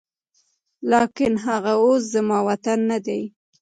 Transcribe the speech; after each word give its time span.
لاکن 0.91 1.33
هغه 1.45 1.73
اوس 1.83 2.01
زما 2.13 2.37
وطن 2.47 2.79
نه 2.89 2.97
دی 3.05 3.21